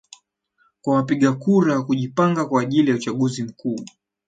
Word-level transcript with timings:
kwa 0.81 0.95
wapiga 0.95 1.33
kura 1.33 1.81
kujipanga 1.81 2.45
kwa 2.45 2.61
ajili 2.61 2.89
ya 2.89 2.95
uchaguzi 2.95 3.43
mkuu 3.43 3.85